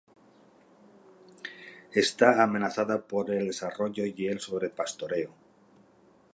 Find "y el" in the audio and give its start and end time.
4.07-4.39